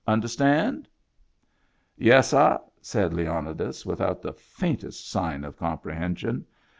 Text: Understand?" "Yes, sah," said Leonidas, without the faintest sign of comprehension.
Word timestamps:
Understand?" 0.07 0.87
"Yes, 1.95 2.29
sah," 2.29 2.57
said 2.81 3.13
Leonidas, 3.13 3.85
without 3.85 4.23
the 4.23 4.33
faintest 4.33 5.07
sign 5.07 5.43
of 5.43 5.57
comprehension. 5.57 6.47